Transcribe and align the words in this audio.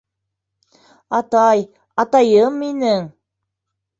Атай, 1.17 1.61
атайым 2.05 2.57
минең!.. 2.65 3.07